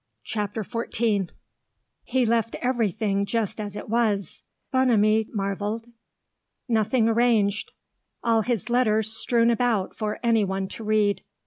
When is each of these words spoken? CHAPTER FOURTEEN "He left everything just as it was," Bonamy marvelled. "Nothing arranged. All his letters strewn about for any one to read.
CHAPTER 0.23 0.63
FOURTEEN 0.63 1.29
"He 2.01 2.25
left 2.25 2.55
everything 2.55 3.23
just 3.23 3.59
as 3.61 3.75
it 3.75 3.87
was," 3.87 4.43
Bonamy 4.71 5.27
marvelled. 5.31 5.91
"Nothing 6.67 7.07
arranged. 7.07 7.71
All 8.23 8.41
his 8.41 8.67
letters 8.71 9.15
strewn 9.15 9.51
about 9.51 9.95
for 9.95 10.19
any 10.23 10.43
one 10.43 10.67
to 10.69 10.83
read. 10.83 11.21